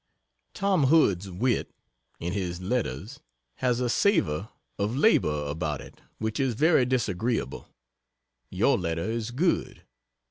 [0.55, 1.69] Tom Hood's wit,
[2.19, 3.19] (in his letters)
[3.57, 7.67] has a savor of labor about it which is very disagreeable.
[8.49, 9.83] Your letter is good.